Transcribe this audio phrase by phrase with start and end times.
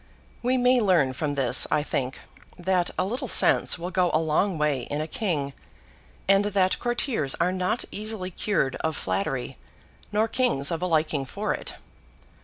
[0.41, 2.19] We may learn from this, I think,
[2.57, 5.53] that a little sense will go a long way in a king;
[6.27, 9.59] and that courtiers are not easily cured of flattery,
[10.11, 11.75] nor kings of a liking for it.